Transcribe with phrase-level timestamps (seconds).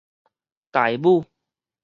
[0.73, 1.23] 大武